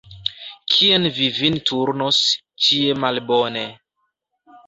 Kien 0.75 1.03
vi 1.17 1.25
vin 1.35 1.59
turnos, 1.71 2.21
ĉie 2.69 2.97
malbone. 3.05 3.65